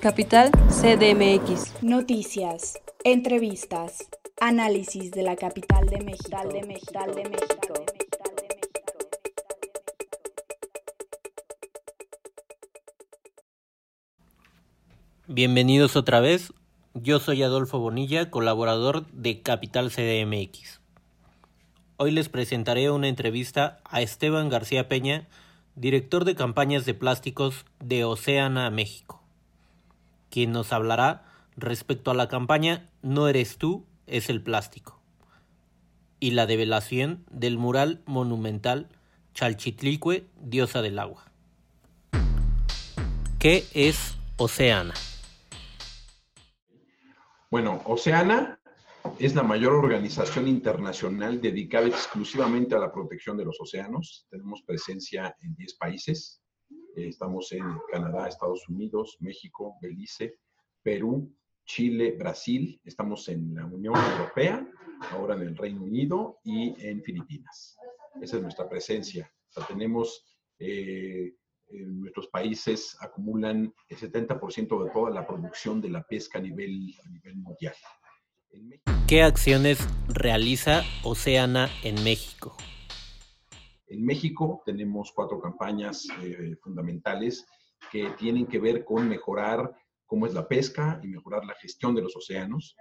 [0.00, 1.82] Capital CDMX.
[1.82, 4.08] Noticias, entrevistas,
[4.40, 6.38] análisis de la capital de México.
[6.50, 7.74] De México, de México.
[15.26, 16.54] Bienvenidos otra vez.
[16.94, 20.80] Yo soy Adolfo Bonilla, colaborador de Capital CDMX.
[21.98, 25.28] Hoy les presentaré una entrevista a Esteban García Peña,
[25.74, 29.19] director de campañas de plásticos de Oceana México
[30.30, 31.24] quien nos hablará
[31.56, 35.00] respecto a la campaña No eres tú, es el plástico
[36.20, 38.88] y la develación del mural monumental
[39.34, 41.24] Chalchitlicue, diosa del agua.
[43.38, 44.92] ¿Qué es Oceana?
[47.50, 48.60] Bueno, Oceana
[49.18, 54.26] es la mayor organización internacional dedicada exclusivamente a la protección de los océanos.
[54.30, 56.39] Tenemos presencia en 10 países,
[56.96, 60.38] eh, estamos en Canadá, Estados Unidos, México, Belice,
[60.82, 62.80] Perú, Chile, Brasil.
[62.84, 64.66] Estamos en la Unión Europea,
[65.12, 67.76] ahora en el Reino Unido y en Filipinas.
[68.20, 69.32] Esa es nuestra presencia.
[69.68, 70.24] tenemos,
[70.58, 71.34] eh,
[71.68, 76.92] en nuestros países acumulan el 70% de toda la producción de la pesca a nivel,
[77.04, 77.74] a nivel mundial.
[79.06, 82.56] ¿Qué acciones realiza Oceana en México?
[83.90, 87.44] En México tenemos cuatro campañas eh, fundamentales
[87.90, 89.74] que tienen que ver con mejorar
[90.06, 92.76] cómo es la pesca y mejorar la gestión de los océanos,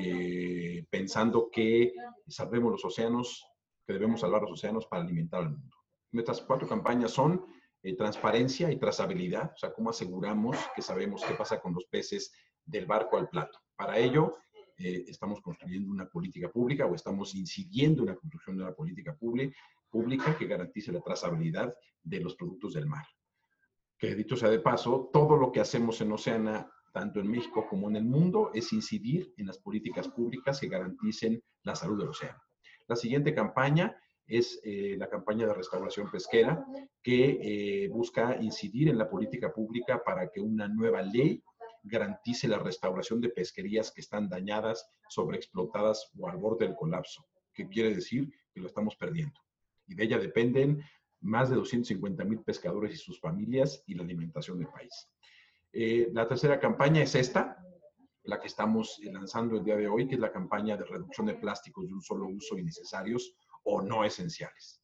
[0.00, 1.92] eh, pensando que
[2.26, 3.46] salvemos los océanos,
[3.86, 5.76] que debemos salvar los océanos para alimentar al mundo.
[6.12, 7.44] Nuestras cuatro campañas son
[7.82, 12.32] eh, transparencia y trazabilidad, o sea, cómo aseguramos que sabemos qué pasa con los peces
[12.64, 13.58] del barco al plato.
[13.76, 14.38] Para ello,
[14.78, 19.56] estamos construyendo una política pública o estamos incidiendo en la construcción de una política pública
[19.90, 23.04] pública que garantice la trazabilidad de los productos del mar.
[23.98, 27.88] Que dicho sea de paso, todo lo que hacemos en Oceana, tanto en México como
[27.88, 32.40] en el mundo, es incidir en las políticas públicas que garanticen la salud del océano.
[32.86, 33.96] La siguiente campaña
[34.26, 36.64] es eh, la campaña de restauración pesquera,
[37.02, 37.38] que
[37.84, 41.42] eh, busca incidir en la política pública para que una nueva ley
[41.82, 47.24] garantice la restauración de pesquerías que están dañadas, sobreexplotadas o al borde del colapso,
[47.54, 49.45] que quiere decir que lo estamos perdiendo
[49.86, 50.82] y de ella dependen
[51.20, 55.08] más de 250 mil pescadores y sus familias y la alimentación del país.
[55.72, 57.58] Eh, la tercera campaña es esta,
[58.24, 61.34] la que estamos lanzando el día de hoy, que es la campaña de reducción de
[61.34, 64.82] plásticos de un solo uso innecesarios o no esenciales.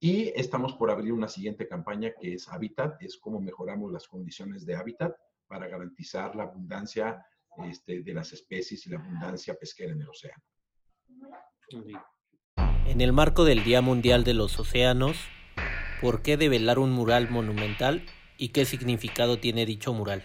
[0.00, 4.64] Y estamos por abrir una siguiente campaña que es Hábitat, es cómo mejoramos las condiciones
[4.64, 5.16] de hábitat
[5.48, 7.26] para garantizar la abundancia
[7.64, 10.42] este, de las especies y la abundancia pesquera en el océano.
[12.86, 15.16] En el marco del Día Mundial de los Océanos,
[16.00, 18.04] ¿por qué develar un mural monumental
[18.36, 20.22] y qué significado tiene dicho mural?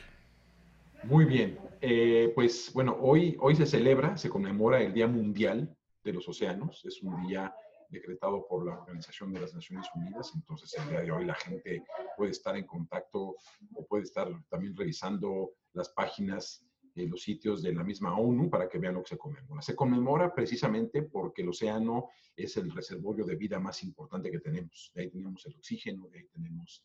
[1.04, 6.14] Muy bien, eh, pues bueno, hoy, hoy se celebra, se conmemora el Día Mundial de
[6.14, 7.54] los Océanos, es un día
[7.90, 11.84] decretado por la Organización de las Naciones Unidas, entonces el día de hoy la gente
[12.18, 13.36] puede estar en contacto
[13.76, 18.70] o puede estar también revisando las páginas eh, los sitios de la misma ONU para
[18.70, 19.64] que vean lo que se conmemora.
[19.64, 24.92] Se conmemora precisamente porque el océano es el reservorio de vida más importante que tenemos.
[24.94, 26.84] De ahí tenemos el oxígeno, de ahí tenemos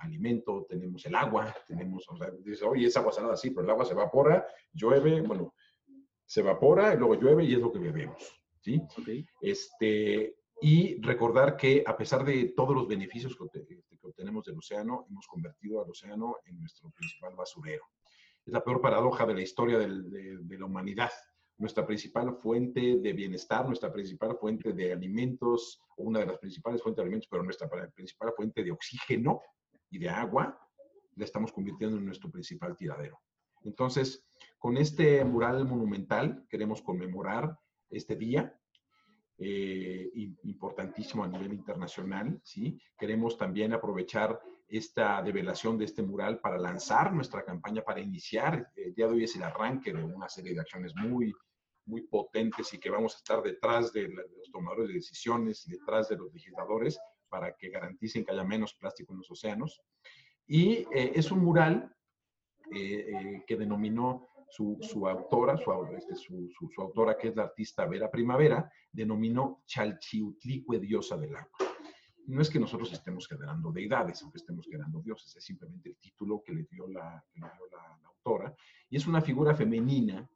[0.00, 3.70] alimento, tenemos el agua, tenemos, o sea, dice, oye, es agua salada, sí, pero el
[3.70, 5.54] agua se evapora, llueve, bueno,
[6.24, 8.80] se evapora y luego llueve y es lo que bebemos, ¿sí?
[9.42, 15.06] Este, y recordar que a pesar de todos los beneficios que, que obtenemos del océano,
[15.10, 17.84] hemos convertido al océano en nuestro principal basurero
[18.50, 21.10] es la peor paradoja de la historia de, la humanidad.
[21.58, 26.82] Nuestra principal fuente de bienestar, nuestra principal fuente de alimentos, o una de las principales
[26.82, 29.40] fuentes de alimentos, pero nuestra principal fuente de oxígeno
[29.88, 30.58] y de agua,
[31.14, 33.20] la estamos convirtiendo en nuestro principal tiradero.
[33.62, 34.26] Entonces,
[34.58, 37.56] con este mural monumental queremos conmemorar
[37.88, 38.58] este día,
[39.38, 40.10] eh,
[40.42, 42.80] importantísimo a nivel internacional, ¿sí?
[42.98, 48.70] Queremos también aprovechar esta develación de este mural para lanzar nuestra campaña, para iniciar.
[48.76, 51.34] El eh, día de hoy es el arranque de una serie de acciones muy,
[51.86, 56.08] muy potentes y que vamos a estar detrás de, los tomadores de decisiones y detrás
[56.08, 59.82] de los legisladores para que garanticen que haya menos plástico en los océanos.
[60.46, 61.92] Y eh, es un mural
[62.72, 65.54] eh, que denominó su, su autora,
[65.96, 71.36] este, su, su, su, autora que es la artista Vera Primavera, denominó Chalchiutlicue, diosa del
[71.36, 71.69] agua
[72.26, 76.42] no es que nosotros estemos generando deidades, aunque estemos generando dioses, es simplemente el título
[76.42, 77.24] que le dio la,
[78.04, 78.54] autora.
[78.88, 80.28] Y es una figura femenina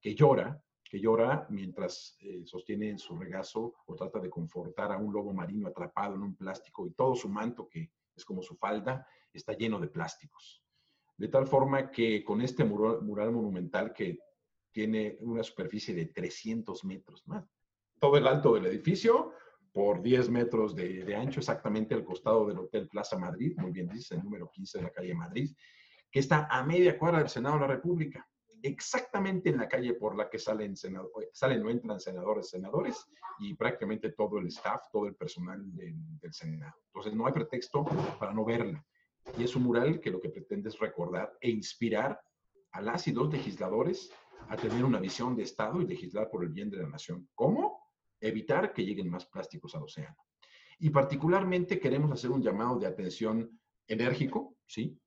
[0.00, 4.98] que llora, que llora mientras eh, sostiene en su regazo o trata de confortar a
[4.98, 8.56] un lobo marino atrapado en un plástico y todo su manto, que es como su
[8.56, 10.62] falda, está lleno de plásticos.
[11.16, 14.18] de tal forma que con este mural, mural monumental que
[14.72, 17.44] tiene una superficie de 300 metros, más
[18.02, 19.30] todo el alto del edificio,
[19.72, 24.14] por 10 metros de, ancho, exactamente al costado del Hotel Plaza Madrid, muy bien dice,
[24.14, 25.50] el número 15 de la calle Madrid,
[26.10, 28.28] que está a media cuadra del Senado de la República,
[28.62, 33.08] exactamente en la calle por la que salen, senado, salen o entran senadores, senadores
[33.40, 36.74] y prácticamente todo el staff, todo el personal del Senado.
[36.86, 37.84] Entonces no hay pretexto
[38.20, 38.84] para no verla.
[39.38, 42.20] Y es un mural que lo que pretende es recordar e inspirar
[42.72, 44.12] a las y los legisladores
[44.48, 47.28] a tener una visión de Estado y legislar por el bien de la nación.
[47.34, 47.81] ¿Cómo?
[48.22, 50.16] Evitar que lleguen más plásticos al océano.
[50.78, 54.98] Y particularmente queremos hacer un llamado de atención enérgico, ¿sí?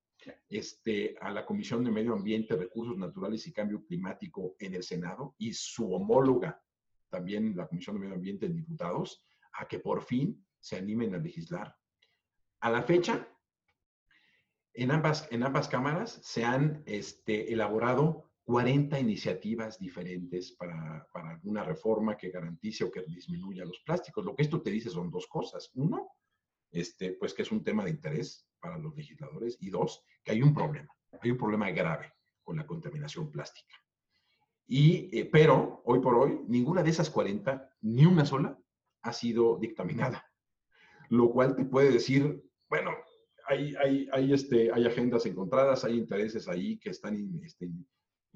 [0.48, 5.34] Este, a la Comisión de Medio Ambiente, Recursos Naturales y Cambio Climático en el Senado
[5.38, 6.62] y su homóloga,
[7.08, 11.18] también la Comisión de Medio Ambiente en diputados, a que por fin se animen a
[11.18, 11.76] legislar.
[12.60, 13.28] A la fecha,
[14.72, 21.64] en ambas, en ambas cámaras se han este, elaborado 40 iniciativas diferentes para, para, alguna
[21.64, 24.24] reforma que garantice o que disminuya los plásticos.
[24.24, 25.72] Lo que esto te dice son dos cosas.
[25.74, 26.12] Uno,
[26.70, 29.58] este, pues que es un tema de interés para los legisladores.
[29.60, 30.88] Y dos, que hay un problema.
[31.20, 32.12] Hay un problema grave
[32.44, 33.74] con la contaminación plástica.
[34.68, 38.56] Y, eh, pero, hoy por hoy, ninguna de esas 40, ni una sola,
[39.02, 40.24] ha sido dictaminada.
[41.08, 42.92] Lo cual te puede decir, bueno,
[43.48, 47.68] hay, hay, hay, este, hay agendas encontradas, hay intereses ahí que están este,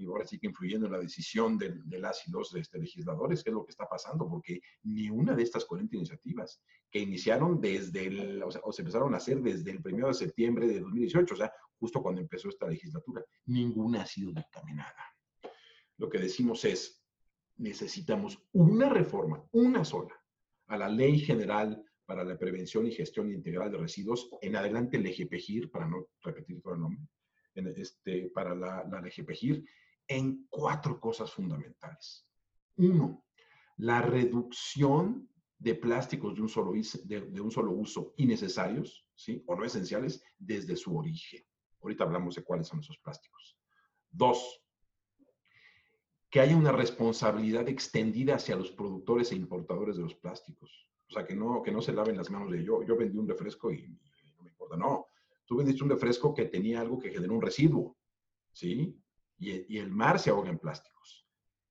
[0.00, 3.44] y ahora sí que influyendo en la decisión de, de las y los este, legisladores,
[3.44, 7.60] qué es lo que está pasando, porque ni una de estas 40 iniciativas que iniciaron
[7.60, 10.80] desde el, o, sea, o se empezaron a hacer desde el 1 de septiembre de
[10.80, 15.04] 2018, o sea, justo cuando empezó esta legislatura, ninguna ha sido dictaminada.
[15.98, 17.04] Lo que decimos es,
[17.58, 20.14] necesitamos una reforma, una sola,
[20.68, 25.06] a la Ley General para la Prevención y Gestión Integral de Residuos, en adelante el
[25.06, 27.06] EGPGIR, para no repetir todo el nombre,
[27.54, 29.62] en este, para la, la LGPGIR,
[30.10, 32.26] en cuatro cosas fundamentales.
[32.76, 33.24] Uno,
[33.76, 39.44] la reducción de plásticos de un solo, de, de un solo uso innecesarios, ¿sí?
[39.46, 41.44] O no esenciales, desde su origen.
[41.80, 43.56] Ahorita hablamos de cuáles son esos plásticos.
[44.10, 44.60] Dos,
[46.28, 50.88] que haya una responsabilidad extendida hacia los productores e importadores de los plásticos.
[51.08, 53.28] O sea, que no, que no se laven las manos de yo, yo vendí un
[53.28, 53.76] refresco y,
[54.24, 54.76] y no me importa.
[54.76, 55.06] No,
[55.46, 57.96] tú vendiste un refresco que tenía algo que generó un residuo,
[58.52, 58.99] ¿sí?
[59.40, 61.26] Y, el mar se ahoga en plásticos.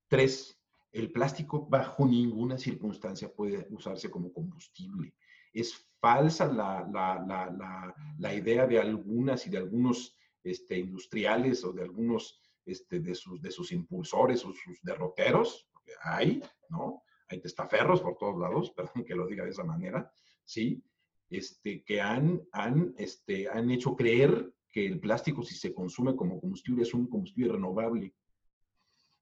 [0.08, 0.60] Tres,
[0.92, 5.14] el plástico bajo ninguna circunstancia puede usarse como combustible.
[5.54, 11.72] Es falsa la, la, la, la idea de algunas y de algunos este, industriales o
[11.72, 17.04] de algunos este, de, sus, de sus impulsores o sus derroteros, porque hay, ¿no?
[17.28, 20.12] Hay testaferros por todos lados, perdón que lo diga de esa manera,
[20.44, 20.84] ¿sí?
[21.30, 26.40] Este, que han, han, este, han hecho creer que el plástico, si se consume como
[26.40, 28.14] combustible, es un combustible renovable.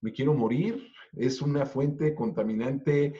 [0.01, 3.13] Me quiero morir, es una fuente contaminante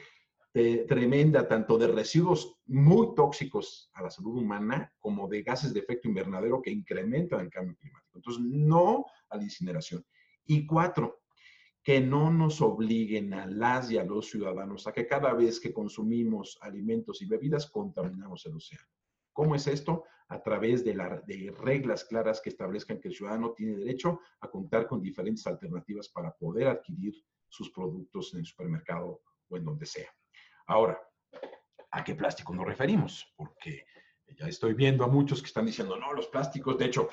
[0.54, 5.80] eh, tremenda, tanto de residuos muy tóxicos a la salud humana como de gases de
[5.80, 8.18] efecto invernadero que incrementan el cambio climático.
[8.18, 10.04] Entonces, no a la incineración.
[10.46, 11.20] Y cuatro,
[11.82, 15.72] que no nos obliguen a las y a los ciudadanos a que cada vez que
[15.72, 18.86] consumimos alimentos y bebidas contaminamos el océano.
[19.38, 20.02] ¿Cómo es esto?
[20.30, 21.22] A través de, la,
[21.62, 26.32] reglas claras que establezcan que el ciudadano tiene derecho a contar con diferentes alternativas para
[26.32, 27.14] poder adquirir
[27.48, 30.12] sus productos en el supermercado o en donde sea.
[30.66, 31.00] Ahora,
[31.92, 33.32] ¿a qué plástico nos referimos?
[33.36, 33.84] Porque
[34.36, 37.08] ya estoy viendo a muchos que están diciendo, no, los plásticos, de hecho,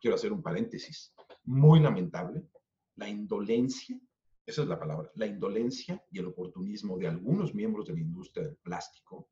[0.00, 1.14] quiero hacer un paréntesis,
[1.44, 2.42] muy lamentable,
[2.96, 4.00] la indolencia,
[4.46, 8.46] esa es la palabra, la indolencia y el oportunismo de algunos miembros de la industria
[8.46, 9.28] del plástico,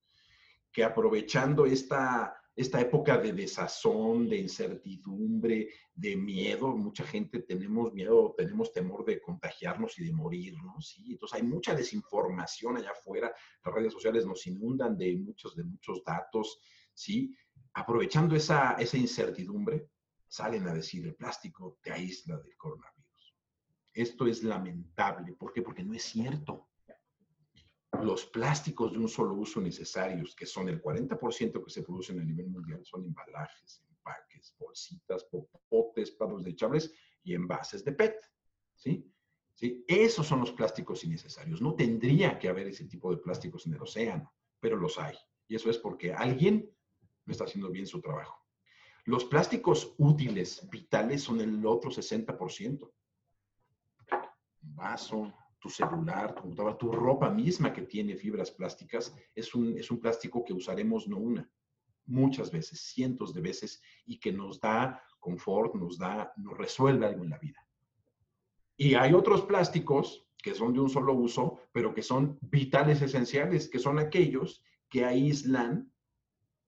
[0.78, 8.32] que aprovechando esta, esta época de desazón, de incertidumbre, de miedo, mucha gente tenemos miedo,
[8.38, 11.02] tenemos temor de contagiarnos y de morirnos, ¿sí?
[11.10, 16.04] Entonces hay mucha desinformación allá afuera, las redes sociales nos inundan de muchos, de muchos
[16.04, 16.60] datos,
[16.94, 17.34] ¿sí?
[17.72, 19.88] Aprovechando esa, esa incertidumbre,
[20.28, 23.34] salen a decir el plástico te aísla del coronavirus.
[23.92, 25.60] Esto es lamentable, ¿por qué?
[25.60, 26.67] Porque no es cierto
[28.02, 32.24] los plásticos de un solo uso necesarios, que son el 40% que se producen a
[32.24, 38.16] nivel mundial, son embalajes, empaques, bolsitas, popotes, platos desechables y envases de PET.
[38.74, 39.12] ¿sí?
[39.54, 39.84] ¿Sí?
[39.88, 41.60] Esos son los plásticos innecesarios.
[41.60, 45.16] No tendría que haber ese tipo de plásticos en el océano, pero los hay.
[45.48, 46.70] Y eso es porque alguien
[47.24, 48.46] no está haciendo bien su trabajo.
[49.04, 52.92] Los plásticos útiles, vitales, son el otro 60%.
[54.62, 59.76] Un vaso, tu celular, tu computadora, tu ropa misma que tiene fibras plásticas, es un,
[59.76, 61.50] es un plástico que usaremos no una,
[62.06, 67.24] muchas veces, cientos de veces, y que nos da confort, nos da, nos resuelve algo
[67.24, 67.66] en la vida.
[68.76, 73.68] Y hay otros plásticos que son de un solo uso, pero que son vitales esenciales,
[73.68, 75.92] que son aquellos que aíslan,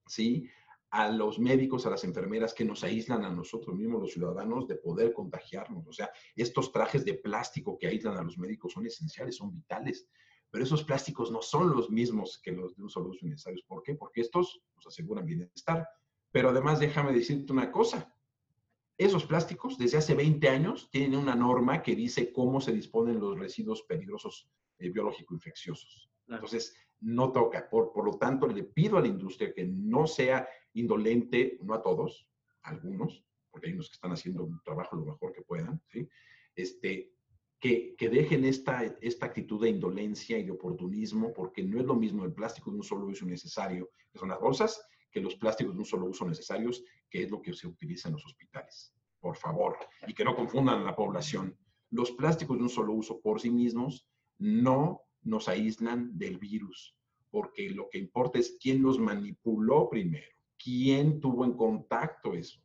[0.06, 0.48] ¿sí?
[0.90, 4.74] A los médicos, a las enfermeras que nos aíslan a nosotros mismos, los ciudadanos, de
[4.74, 5.86] poder contagiarnos.
[5.86, 10.08] O sea, estos trajes de plástico que aíslan a los médicos son esenciales, son vitales.
[10.50, 13.62] Pero esos plásticos no son los mismos que los de un solo uso necesarios.
[13.68, 13.94] ¿Por qué?
[13.94, 15.86] Porque estos nos aseguran bienestar.
[16.32, 18.12] Pero además, déjame decirte una cosa.
[18.98, 23.38] Esos plásticos, desde hace 20 años, tienen una norma que dice cómo se disponen los
[23.38, 26.10] residuos peligrosos eh, biológico-infecciosos.
[26.26, 27.68] Entonces, no toca.
[27.70, 31.82] Por, por lo tanto, le pido a la industria que no sea indolente, no a
[31.82, 32.28] todos,
[32.62, 35.82] a algunos, porque hay unos que están haciendo un trabajo lo mejor que puedan.
[36.54, 37.12] Este,
[37.58, 41.94] que, que, dejen esta, esta actitud de indolencia y de oportunismo, porque no es lo
[41.94, 45.74] mismo el plástico de un solo uso necesario, que son las bolsas, que los plásticos
[45.74, 48.94] de un solo uso necesarios, que es lo que se utiliza en los hospitales.
[49.20, 51.56] Por favor, y que no confundan a la población.
[51.90, 54.06] Los plásticos de un solo uso por sí mismos
[54.38, 56.96] no nos aíslan del virus,
[57.30, 62.60] porque lo que importa es quién los manipuló primero, quién tuvo en contacto eso.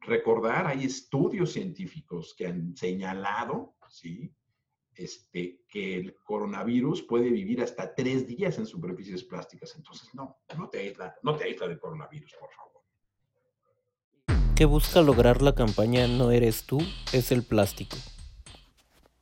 [0.00, 4.32] Recordar, hay estudios científicos que han señalado, ¿sí?
[4.94, 9.74] Este, que el coronavirus puede vivir hasta tres días en superficies plásticas.
[9.76, 12.66] Entonces, no, no te aísla, no te aísla del coronavirus, por favor.
[14.56, 16.78] ¿Qué busca lograr la campaña No eres tú,
[17.12, 17.96] es el plástico?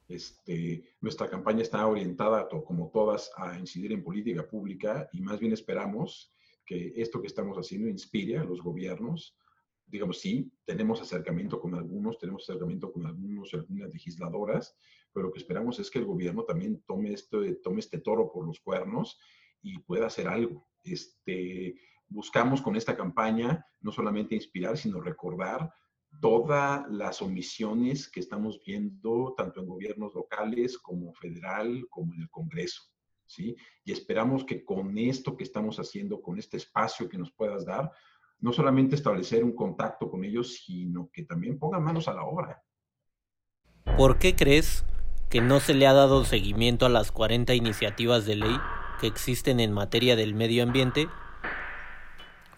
[0.07, 5.53] Este, nuestra campaña está orientada, como todas, a incidir en política pública y más bien
[5.53, 6.33] esperamos
[6.65, 9.37] que esto que estamos haciendo inspire a los gobiernos.
[9.87, 14.77] Digamos, sí, tenemos acercamiento con algunos, tenemos acercamiento con algunos, algunas legisladoras,
[15.13, 18.47] pero lo que esperamos es que el gobierno también tome, esto, tome este toro por
[18.47, 19.19] los cuernos
[19.63, 20.67] y pueda hacer algo.
[20.83, 21.75] Este,
[22.09, 25.73] buscamos con esta campaña no solamente inspirar, sino recordar
[26.21, 32.31] todas las omisiones que estamos viendo tanto en gobiernos locales como federal, como en el
[32.31, 32.94] Congreso.
[33.27, 33.57] ¿Sí?
[33.85, 37.91] Y esperamos que con esto que estamos haciendo, con este espacio que nos puedas dar,
[38.41, 42.63] no solamente establecer un contacto con ellos, sino que también pongan manos a la obra.
[43.97, 44.85] ¿Por qué crees
[45.31, 48.57] que no se le ha dado seguimiento a las 40 iniciativas de ley
[49.01, 51.09] que existen en materia del medio ambiente?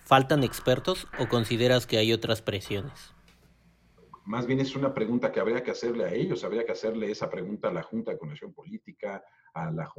[0.04, 3.16] ¿Faltan expertos o consideras que hay otras presiones?
[4.26, 7.30] más bien es una pregunta que habría que hacerle a ellos, habría que hacerle esa
[7.30, 9.24] pregunta a la Junta de Conexión Política,
[9.56, 9.90] a la,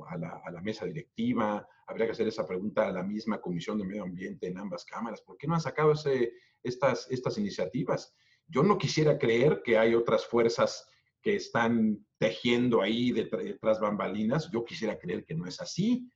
[0.46, 4.04] a la, mesa directiva, habría que hacer esa pregunta a la misma Comisión de Medio
[4.04, 5.22] Ambiente en ambas cámaras.
[5.22, 8.16] ¿Por qué no han sacado ese, estas, estas iniciativas?
[8.48, 10.88] Yo no quisiera creer que hay otras fuerzas
[11.22, 14.50] que están tejiendo ahí detrás bambalinas.
[14.52, 16.08] Yo quisiera creer que no es así,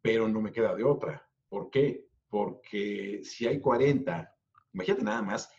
[0.00, 1.28] pero no me queda de otra.
[1.48, 2.06] ¿Por qué?
[2.28, 4.32] Porque si hay 40,
[4.72, 5.50] imagínate nada más,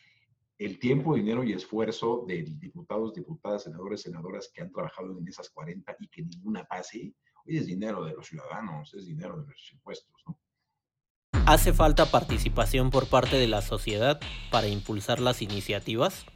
[0.65, 5.49] el tiempo, dinero y esfuerzo de diputados, diputadas, senadores, senadoras que han trabajado en esas
[5.49, 7.15] 40 y que ninguna pase,
[7.47, 10.37] hoy es dinero de los ciudadanos, es dinero de nuestros impuestos, ¿no?
[11.47, 14.19] ¿Hace falta participación por parte de la sociedad
[14.51, 16.27] para impulsar las iniciativas?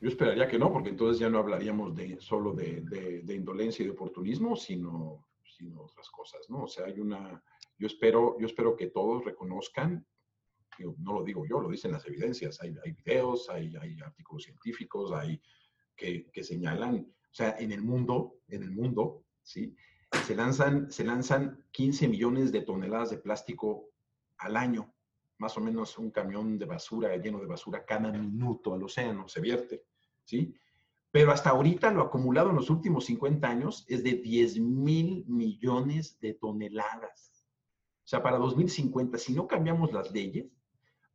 [0.00, 3.86] Yo esperaría que no, porque entonces ya no hablaríamos de, solo de, de, indolencia y
[3.86, 6.64] de oportunismo, sino, sino otras cosas, ¿no?
[6.64, 7.40] O sea, hay una,
[7.78, 10.04] yo espero, yo espero que todos reconozcan
[10.98, 15.40] no lo digo yo, lo dicen las evidencias, hay, videos, hay, hay, artículos científicos, hay
[15.96, 19.74] que, que, señalan, o sea, en el mundo, en el mundo, ¿sí?
[20.26, 23.90] Se lanzan, se lanzan 15 millones de toneladas de plástico
[24.38, 24.92] al año,
[25.38, 29.40] más o menos un camión de basura lleno de basura cada minuto al océano se
[29.40, 29.84] vierte,
[30.24, 30.54] ¿sí?
[31.10, 36.18] Pero hasta ahorita lo acumulado en los últimos 50 años es de 10 mil millones
[36.20, 37.44] de toneladas.
[38.04, 40.46] O sea, para 2050, si no cambiamos las leyes,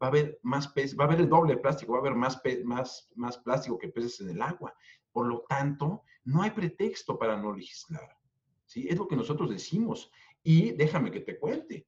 [0.02, 2.16] va a haber más peces, va a haber el doble de plástico, va a haber
[2.16, 4.74] más, más, más plástico que peces en el agua.
[5.12, 8.18] Por lo tanto, no hay pretexto para no legislar.
[8.66, 8.88] ¿sí?
[8.88, 10.12] Es lo que nosotros decimos.
[10.44, 11.88] Y déjame que te cuente.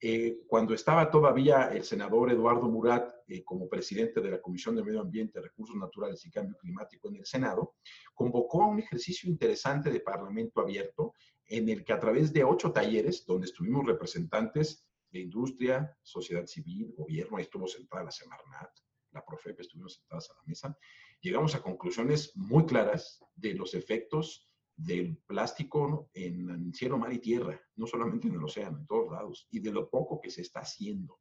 [0.00, 4.84] Eh, cuando estaba todavía el senador Eduardo Murat eh, como presidente de la Comisión de
[4.84, 7.74] Medio Ambiente, Recursos Naturales y Cambio Climático en el Senado,
[8.14, 11.14] convocó a un ejercicio interesante de Parlamento abierto
[11.46, 16.92] en el que a través de ocho talleres, donde estuvimos representantes de industria, sociedad civil,
[16.96, 18.70] gobierno, ahí estuvo sentada la Semarnat,
[19.12, 20.78] la Profepe, estuvimos sentadas a la mesa,
[21.20, 27.60] llegamos a conclusiones muy claras de los efectos del plástico en, cielo, mar y tierra,
[27.76, 30.60] no solamente en el océano, en todos lados, y de lo poco que se está
[30.60, 31.18] haciendo,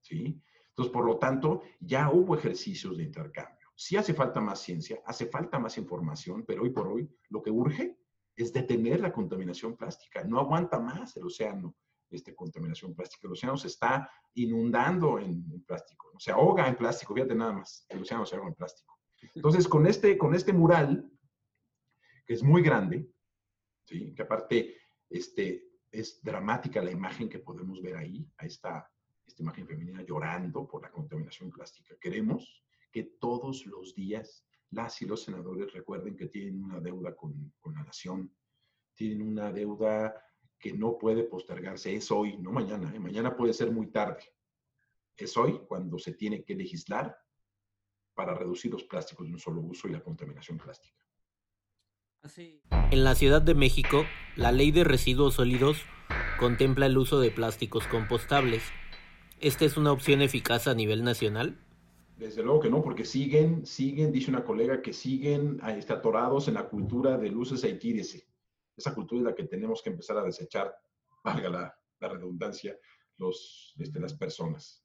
[0.00, 0.42] ¿sí?
[0.70, 3.68] Entonces, por lo tanto, ya hubo ejercicios de intercambio.
[3.74, 7.50] Sí hace falta más ciencia, hace falta más información, pero hoy por hoy lo que
[7.50, 7.96] urge
[8.34, 10.24] es detener la contaminación plástica.
[10.24, 11.74] No aguanta más el océano
[12.10, 13.26] este, contaminación plástica.
[13.26, 18.02] El océano se está inundando en, plástico, se ahoga en plástico, fíjate nada más, el
[18.02, 18.98] océano se ahoga en plástico.
[19.34, 21.10] Entonces, con este, con este mural,
[22.26, 23.08] que es muy grande,
[23.84, 24.14] ¿sí?
[24.14, 24.76] que aparte
[25.08, 28.90] este, es dramática la imagen que podemos ver ahí, a esta,
[29.26, 31.96] esta imagen femenina llorando por la contaminación plástica.
[32.00, 37.52] Queremos que todos los días las y los senadores recuerden que tienen una deuda con,
[37.60, 38.34] con la nación,
[38.94, 40.14] tienen una deuda
[40.58, 42.98] que no puede postergarse, es hoy, no mañana, ¿eh?
[42.98, 44.24] mañana puede ser muy tarde.
[45.16, 47.18] Es hoy cuando se tiene que legislar
[48.14, 50.96] para reducir los plásticos de un solo uso y la contaminación plástica.
[52.90, 55.78] En la Ciudad de México, la ley de residuos sólidos
[56.38, 58.62] contempla el uso de plásticos compostables.
[59.40, 61.58] ¿Esta es una opción eficaz a nivel nacional?
[62.16, 66.54] Desde luego que no, porque siguen, siguen, dice una colega, que siguen este, atorados en
[66.54, 68.26] la cultura de luces y tírese.
[68.76, 70.74] Esa cultura es la que tenemos que empezar a desechar,
[71.24, 72.78] valga la, redundancia,
[73.16, 74.84] los, este, las personas.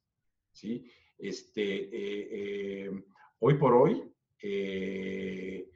[0.52, 0.90] ¿sí?
[1.18, 2.28] Este, eh,
[2.86, 3.04] eh,
[3.40, 4.02] hoy por hoy,
[4.42, 5.68] eh,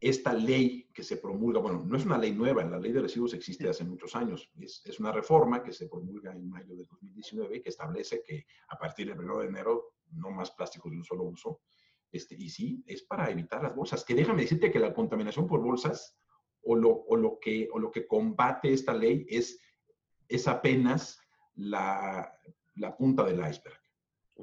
[0.00, 3.34] esta ley que se promulga, bueno, no es una ley nueva, la ley de residuos
[3.34, 7.60] existe hace muchos años, es, es, una reforma que se promulga en mayo de 2019
[7.60, 11.24] que establece que a partir del 1 de enero no más plásticos de un solo
[11.24, 11.60] uso.
[12.10, 14.04] Este, y sí, es para evitar las bolsas.
[14.04, 16.16] Que déjame decirte que la contaminación por bolsas
[16.62, 19.58] o lo, o lo, que, o lo que combate esta ley es,
[20.28, 21.20] es apenas
[21.54, 22.32] la,
[22.76, 23.78] la punta del iceberg.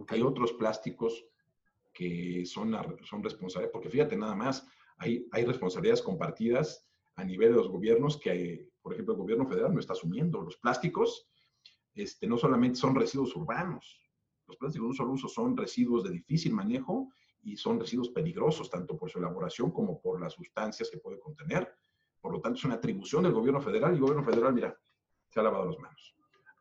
[0.10, 1.26] Hay otros plásticos
[1.94, 7.58] que son, son responsables, porque fíjate nada más, hay, hay responsabilidades compartidas a nivel de
[7.58, 10.42] los gobiernos que, por ejemplo, el gobierno federal no está asumiendo.
[10.42, 11.28] Los plásticos
[11.96, 14.00] este, no solamente son residuos urbanos,
[14.48, 17.12] los plásticos de un solo uso son residuos de difícil manejo
[17.44, 21.74] y son residuos peligrosos, tanto por su elaboración como por las sustancias que puede contener.
[22.22, 24.78] Por lo tanto, es una atribución del gobierno federal y el gobierno federal, mira,
[25.30, 26.16] se ha lavado las manos.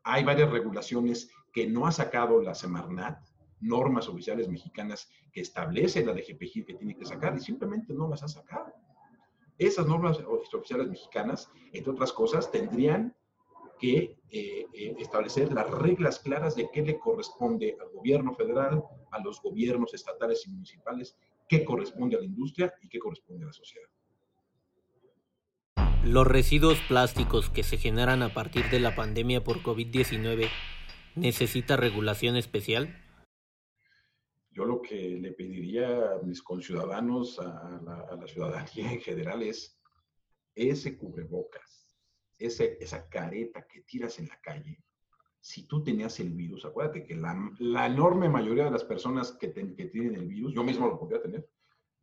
[0.05, 3.19] Hay varias regulaciones que no ha sacado la Semarnat,
[3.61, 8.23] normas oficiales mexicanas que establece la DGPG que tiene que sacar y simplemente no las
[8.23, 8.73] ha sacado.
[9.59, 10.19] Esas normas
[10.53, 13.17] oficiales mexicanas, entre otras cosas, tendrían
[13.79, 19.21] que eh, eh, establecer las reglas claras de qué le corresponde al gobierno federal, a
[19.21, 21.17] los gobiernos estatales y municipales,
[21.49, 23.89] qué corresponde a la industria y qué corresponde a la sociedad.
[26.07, 30.49] Los residuos plásticos que se generan a partir de la pandemia por COVID-19
[31.17, 32.97] necesita regulación especial?
[34.53, 37.81] Yo lo que le pediría a mis conciudadanos, a
[38.17, 39.81] la, ciudadanía en general, es
[40.55, 41.99] ese cubrebocas
[42.39, 44.85] esa careta que tiras en la calle,
[45.41, 49.87] si tú tenías el virus, acuérdate que la, enorme mayoría de las personas que, que,
[49.87, 51.49] tienen el virus, yo mismo lo podría tener,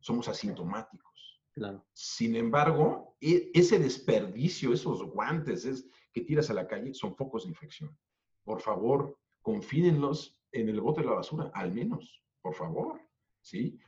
[0.00, 1.33] somos asintomáticos.
[1.54, 1.84] Claro.
[1.92, 7.44] Sin embargo, e, ese desperdicio, esos guantes es, que tiras a la calle, son focos
[7.44, 7.96] de infección.
[8.42, 13.00] Por favor, confídenlos en el bote de la basura, al menos, por favor.
[13.40, 13.78] ¿sí?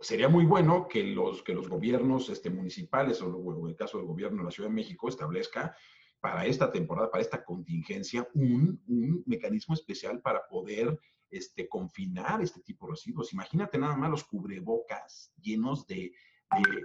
[0.00, 4.06] Sería muy bueno que los, que los gobiernos este, municipales, o en el caso del
[4.06, 5.76] gobierno de la Ciudad de México, establezca
[6.20, 10.98] para esta temporada, para esta contingencia, un, un mecanismo especial para poder
[11.30, 13.32] este, confinar este tipo de residuos.
[13.32, 16.12] Imagínate nada más los cubrebocas llenos de,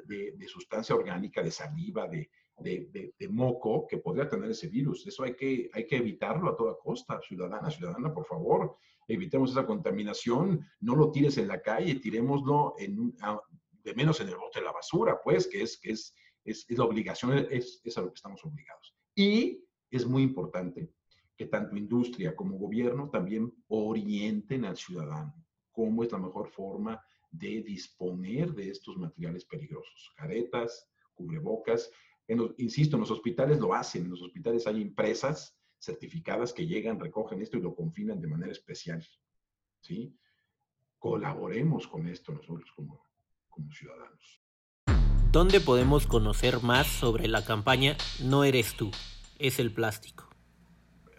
[0.05, 2.29] de, sustancia orgánica, de saliva, de,
[3.29, 5.05] moco que podría tener ese virus.
[5.07, 7.19] Eso hay que, hay que evitarlo a toda costa.
[7.21, 10.65] Ciudadana, ciudadana, por favor, evitemos esa contaminación.
[10.79, 13.15] No lo tires en la calle, tirémoslo en,
[13.83, 16.85] de menos en el bote de la basura, pues, que es, que es, es, la
[16.85, 18.95] obligación, es, es a lo que estamos obligados.
[19.15, 20.89] Y es muy importante
[21.35, 25.33] que tanto industria como gobierno también orienten al ciudadano
[25.73, 31.91] cómo es la mejor forma de disponer de estos materiales peligrosos, caretas, cubrebocas.
[32.57, 37.41] insisto, en los hospitales lo hacen, en los hospitales hay empresas certificadas que llegan, recogen
[37.41, 39.05] esto y lo confinan de manera especial.
[39.81, 40.15] ¿sí?
[40.99, 43.03] Colaboremos con esto nosotros como,
[43.49, 44.41] como ciudadanos.
[45.31, 48.91] ¿Dónde podemos conocer más sobre la campaña No eres tú,
[49.39, 50.29] es el plástico?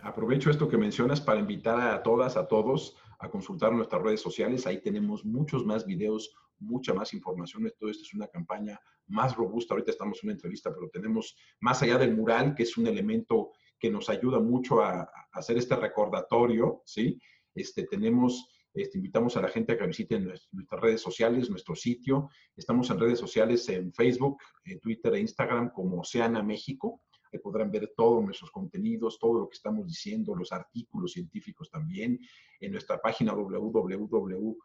[0.00, 4.66] Aprovecho esto que mencionas para invitar a todas, a todos a consultar nuestras redes sociales.
[4.66, 7.70] Ahí tenemos muchos más videos, mucha más información.
[7.78, 9.74] Todo esto es una campaña más robusta.
[9.74, 13.52] Ahorita estamos en una entrevista, pero tenemos más allá del mural, que es un elemento
[13.78, 17.20] que nos ayuda mucho a, hacer este recordatorio, ¿sí?
[17.54, 22.28] Este, tenemos este, invitamos a la gente a que visiten nuestras redes sociales, nuestro sitio.
[22.56, 27.02] Estamos en redes sociales en Facebook, en Twitter e Instagram como Oceana México.
[27.38, 32.18] Podrán ver todos nuestros contenidos, todo lo que estamos diciendo, los artículos científicos también.
[32.60, 34.56] En nuestra página www.oceana.org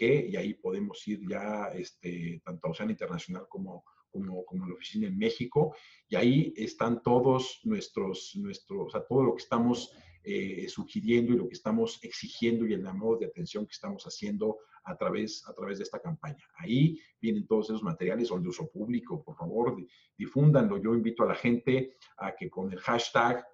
[0.00, 5.08] y ahí podemos ir ya este, tanto a Oceana Internacional como, como, como la oficina
[5.08, 5.74] en México,
[6.08, 11.36] y ahí están todos nuestros, nuestros o sea, todo lo que estamos eh, sugiriendo y
[11.36, 15.54] lo que estamos exigiendo y el llamado de atención que estamos haciendo a través, a
[15.54, 16.44] través de esta campaña.
[16.56, 19.76] Ahí vienen todos esos materiales son de uso público, por favor,
[20.16, 20.78] difúndanlo.
[20.78, 23.46] Yo invito a la gente a que con el hashtag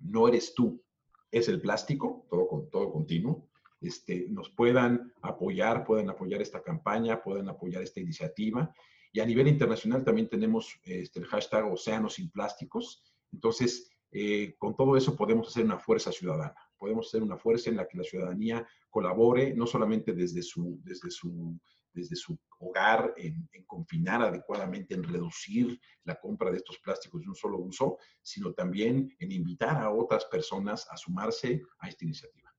[0.00, 0.82] no eres tú,
[1.30, 3.48] es el plástico, todo, con, todo continuo,
[3.80, 8.74] este, nos puedan apoyar, puedan apoyar esta campaña, puedan apoyar esta iniciativa.
[9.12, 13.04] Y a nivel internacional también tenemos este, el hashtag Océanos sin Plásticos.
[13.32, 16.54] Entonces, eh, con todo eso podemos hacer una fuerza ciudadana.
[16.76, 21.10] Podemos hacer una fuerza en la que la ciudadanía colabore, no solamente desde su, desde
[21.10, 21.58] su,
[21.92, 27.34] desde su hogar, en, confinar adecuadamente, en reducir la compra de estos plásticos de un
[27.34, 32.54] solo uso, sino también en invitar a otras personas a sumarse a esta iniciativa.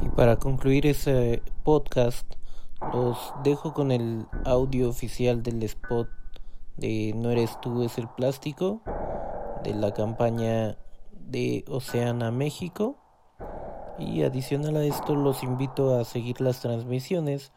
[0.00, 2.34] Y para concluir ese podcast,
[2.92, 6.08] los dejo con el audio oficial del spot
[6.76, 8.82] de No eres tú, es el plástico
[9.62, 10.78] de la campaña
[11.12, 13.01] de Oceana México.
[13.98, 17.52] Y adicional a esto los invito a seguir las transmisiones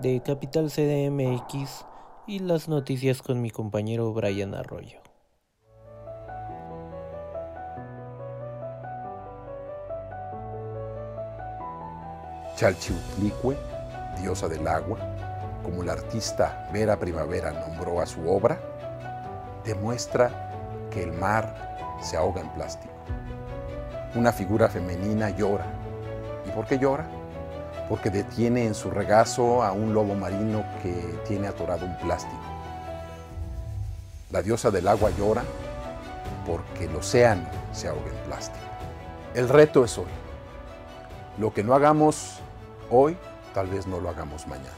[0.00, 1.84] de Capital CDMX
[2.26, 4.98] y las noticias con mi compañero Brian Arroyo.
[12.56, 13.56] Chalchiutlicue,
[14.20, 14.98] diosa del agua,
[15.64, 18.60] como el artista Vera Primavera nombró a su obra,
[19.64, 22.94] demuestra que el mar se ahoga en plástico.
[24.14, 25.66] Una figura femenina llora.
[26.46, 27.04] ¿Y por qué llora?
[27.88, 30.92] Porque detiene en su regazo a un lobo marino que
[31.26, 32.38] tiene atorado un plástico.
[34.30, 35.42] La diosa del agua llora
[36.46, 38.64] porque el océano se ahoga en plástico.
[39.34, 40.06] El reto es hoy.
[41.38, 42.38] Lo que no hagamos
[42.90, 43.16] hoy,
[43.52, 44.70] tal vez no lo hagamos mañana.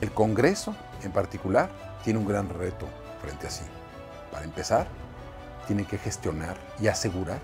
[0.00, 1.70] El Congreso, en particular,
[2.04, 2.86] tiene un gran reto
[3.20, 3.64] frente a sí.
[4.30, 4.86] Para empezar,
[5.66, 7.40] tiene que gestionar y asegurar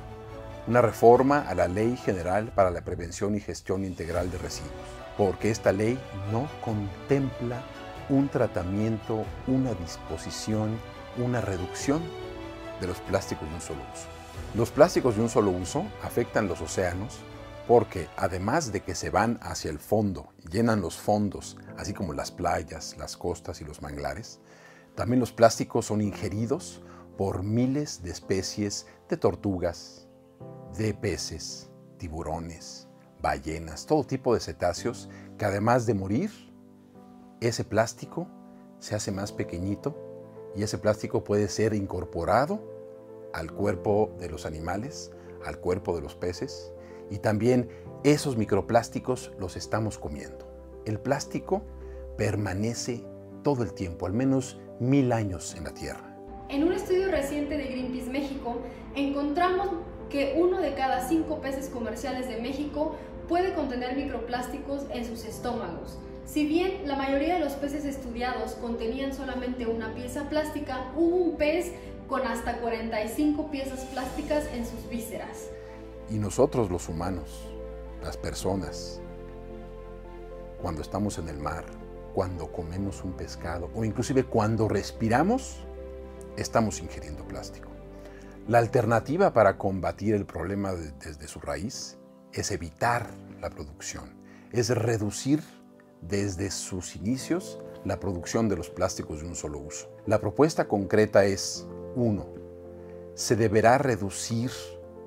[0.67, 4.73] una reforma a la Ley General para la Prevención y Gestión Integral de Residuos,
[5.17, 5.99] porque esta ley
[6.31, 7.63] no contempla
[8.09, 10.79] un tratamiento, una disposición,
[11.19, 12.03] una reducción
[12.81, 14.07] de los plásticos de un solo uso.
[14.55, 17.19] Los plásticos de un solo uso afectan los océanos
[17.67, 22.31] porque además de que se van hacia el fondo, llenan los fondos, así como las
[22.31, 24.41] playas, las costas y los manglares,
[24.95, 26.83] también los plásticos son ingeridos
[27.17, 30.02] por miles de especies de tortugas,
[30.77, 32.89] de peces, tiburones,
[33.21, 35.09] ballenas, todo tipo de cetáceos
[35.39, 36.31] que además de morir,
[37.41, 38.29] ese plástico
[38.79, 39.97] se hace más pequeñito
[40.57, 42.61] y ese plástico puede ser incorporado
[43.33, 45.13] al cuerpo de los animales,
[45.45, 46.73] al cuerpo de los peces
[47.11, 47.69] y también
[48.05, 50.47] esos microplásticos los estamos comiendo.
[50.85, 51.63] El plástico
[52.17, 53.05] permanece
[53.43, 56.17] todo el tiempo, al menos mil años en la Tierra.
[56.49, 58.61] En un estudio reciente de Greenpeace México,
[58.95, 59.69] encontramos
[60.13, 62.95] que uno de cada cinco peces comerciales de México
[63.29, 65.99] puede contener microplásticos en sus estómagos.
[66.27, 71.37] Si bien la mayoría de los peces estudiados contenían solamente una pieza plástica, hubo un
[71.37, 71.73] pez
[72.09, 75.49] con hasta 45 piezas plásticas en sus vísceras.
[76.11, 77.49] Y nosotros los humanos,
[78.03, 79.01] las personas,
[80.61, 81.65] cuando estamos en el mar,
[82.13, 85.65] cuando comemos un pescado o inclusive cuando respiramos,
[86.37, 87.72] estamos ingiriendo plástico.
[88.49, 91.97] La alternativa para combatir el problema desde su raíz
[92.33, 93.07] es evitar
[93.41, 94.17] la producción,
[94.51, 95.45] es reducir
[96.01, 99.89] desde sus inicios la producción de los plásticos de un solo uso.
[100.07, 102.27] La propuesta concreta es, uno,
[103.15, 104.51] se deberá reducir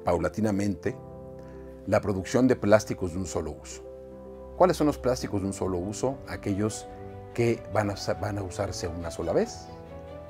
[0.06, 0.95] paulatinamente
[1.88, 3.84] la producción de plásticos de un solo uso.
[4.56, 6.19] ¿Cuáles son los plásticos de un solo uso?
[6.30, 6.88] Aquellos
[7.34, 9.67] que van a, van a usarse una sola vez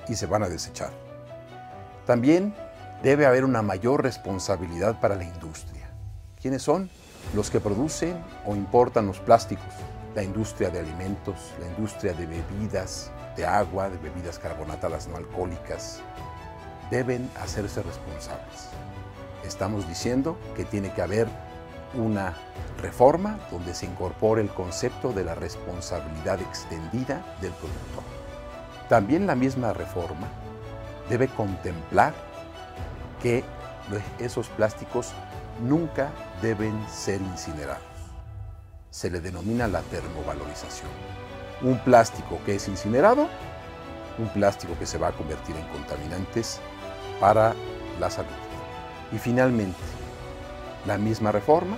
[0.08, 0.90] y se van a desechar.
[2.08, 2.56] También
[3.06, 5.92] debe haber una mayor responsabilidad para la industria.
[6.42, 6.90] ¿Quiénes son?
[7.36, 9.76] Los que producen o importan los plásticos.
[10.16, 16.02] La industria de alimentos, la industria de bebidas, de agua, de bebidas carbonatadas no alcohólicas,
[16.90, 18.70] deben hacerse responsables.
[19.46, 21.28] Estamos diciendo que tiene que haber
[21.94, 22.34] una
[22.82, 28.04] reforma donde se incorpore el concepto de la responsabilidad extendida del productor.
[28.90, 30.28] También la misma reforma
[31.08, 32.16] debe contemplar
[33.26, 33.44] que
[34.20, 35.12] esos plásticos
[35.60, 36.12] nunca
[36.44, 37.82] deben ser incinerados.
[38.92, 40.92] Se le denomina la termovalorización.
[41.64, 43.28] Un plástico que es incinerado,
[44.20, 46.60] un plástico que se va a convertir en contaminantes
[47.20, 47.56] para
[48.00, 48.30] la salud.
[49.12, 49.80] Y finalmente,
[50.86, 51.78] la misma reforma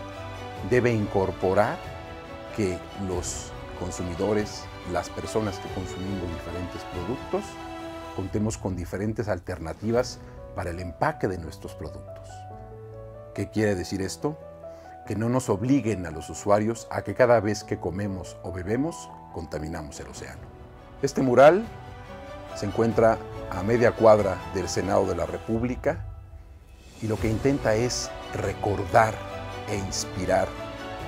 [0.70, 1.78] debe incorporar
[2.58, 7.46] que los consumidores, las personas que consumimos diferentes productos,
[8.18, 10.20] contemos con diferentes alternativas
[10.58, 12.28] para el empaque de nuestros productos.
[13.36, 14.40] ¿Qué quiere decir esto?
[15.06, 19.08] Que no nos obliguen a los usuarios a que cada vez que comemos o bebemos
[19.36, 20.42] contaminamos el océano.
[21.04, 21.64] Este mural
[22.56, 23.20] se encuentra
[23.52, 26.04] a media cuadra del Senado de la República
[27.04, 29.14] y lo que intenta es recordar
[29.70, 30.48] e inspirar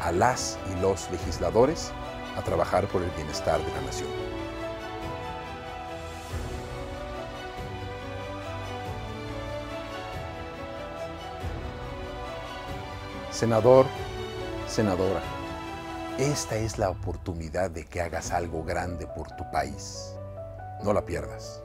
[0.04, 1.92] a las y los legisladores
[2.38, 4.39] a trabajar por el bienestar de la nación.
[13.40, 13.86] Senador,
[14.68, 15.22] senadora,
[16.18, 20.14] esta es la oportunidad de que hagas algo grande por tu país.
[20.84, 21.62] No la pierdas.